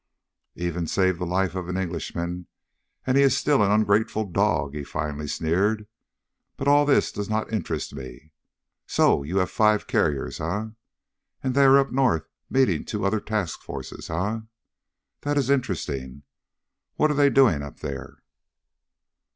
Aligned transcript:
"Even 0.55 0.87
save 0.87 1.19
the 1.19 1.27
life 1.27 1.53
of 1.53 1.69
an 1.69 1.77
Englishman, 1.77 2.47
and 3.05 3.15
he 3.17 3.21
is 3.21 3.37
still 3.37 3.61
an 3.61 3.69
ungrateful 3.69 4.25
dog," 4.25 4.73
he 4.73 4.83
finally 4.83 5.27
sneered. 5.27 5.85
"But 6.57 6.67
all 6.67 6.87
this 6.87 7.11
does 7.11 7.29
not 7.29 7.53
interest 7.53 7.93
me. 7.93 8.31
So 8.87 9.21
you 9.21 9.37
have 9.37 9.51
five 9.51 9.85
carriers, 9.85 10.39
eh? 10.41 10.69
And 11.43 11.53
they 11.53 11.65
are 11.65 11.77
up 11.77 11.91
north 11.91 12.27
meeting 12.49 12.83
two 12.83 13.05
other 13.05 13.19
task 13.19 13.61
forces, 13.61 14.09
eh? 14.09 14.39
That 15.21 15.37
is 15.37 15.51
interesting. 15.51 16.23
What 16.95 17.11
are 17.11 17.13
they 17.13 17.29
doing 17.29 17.61
up 17.61 17.81
there?" 17.81 18.23